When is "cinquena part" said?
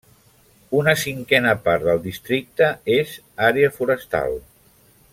1.01-1.85